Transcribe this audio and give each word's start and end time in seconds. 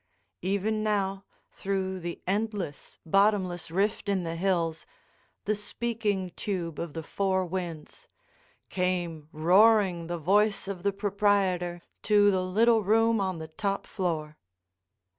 Even 0.41 0.81
now 0.81 1.25
through 1.51 1.99
the 1.99 2.23
endless, 2.25 2.97
bottomless 3.05 3.69
rift 3.69 4.09
in 4.09 4.23
the 4.23 4.35
hills—the 4.35 5.55
speaking 5.55 6.31
tube 6.31 6.79
of 6.79 6.93
the 6.93 7.03
four 7.03 7.45
winds—came 7.45 9.29
roaring 9.31 10.07
the 10.07 10.17
voice 10.17 10.67
of 10.67 10.81
the 10.81 10.91
proprietor 10.91 11.83
to 12.01 12.31
the 12.31 12.43
little 12.43 12.81
room 12.83 13.21
on 13.21 13.37
the 13.37 13.47
top 13.49 13.85
floor. 13.85 14.39